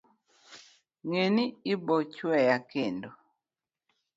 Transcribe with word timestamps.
ng'e 1.09 1.25
ni 1.35 1.45
ibochweya 1.73 2.55
kendo 2.71 3.09